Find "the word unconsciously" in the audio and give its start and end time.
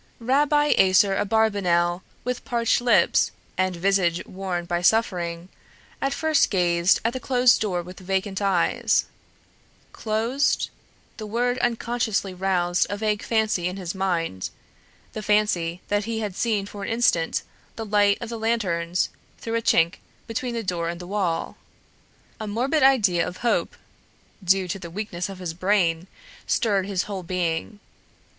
11.17-12.33